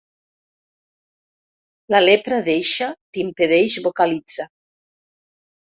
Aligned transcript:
La 1.95 2.01
lepra 2.07 2.41
deixa 2.49 2.89
t'impedeix 3.11 3.79
vocalitzar. 3.91 4.51